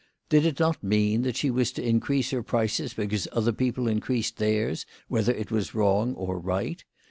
Did 0.29 0.47
it 0.47 0.59
not 0.59 0.83
mean 0.83 1.21
that 1.21 1.35
she 1.35 1.51
was 1.51 1.71
to 1.73 1.87
increase 1.87 2.31
her 2.31 2.41
prices 2.41 2.95
because 2.95 3.27
other 3.33 3.51
people 3.51 3.87
increased 3.87 4.37
theirs, 4.37 4.87
whether 5.09 5.31
it 5.31 5.51
was 5.51 5.75
wrong 5.75 6.15
or 6.15 6.39
right 6.39 6.83